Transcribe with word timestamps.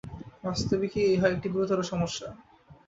বাস্তবিকই 0.43 1.05
ইহা 1.13 1.27
একটি 1.27 1.47
গুরুতর 1.49 1.79
সমস্যা। 1.83 2.27